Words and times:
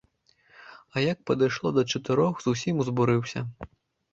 А 0.93 1.03
як 1.03 1.17
падышло 1.31 1.67
да 1.77 1.83
чатырох, 1.97 2.35
зусім 2.47 2.75
узбурыўся. 2.85 3.39